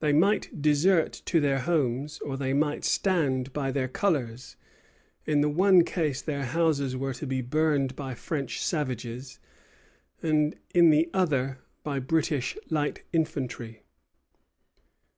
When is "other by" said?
11.12-11.98